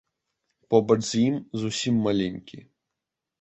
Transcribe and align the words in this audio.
Побач 0.73 0.97
з 1.09 1.21
ім 1.25 1.35
зусім 1.65 2.01
маленькі. 2.09 2.57